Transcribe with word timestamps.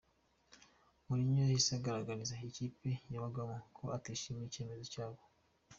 Mourinho 1.05 1.39
yahise 1.43 1.71
agaragariza 1.75 2.33
ikipe 2.49 2.89
y'abaganga 3.11 3.57
ko 3.77 3.83
atishimiye 3.97 4.45
icyemezo 4.47 4.85
cyabo. 4.93 5.21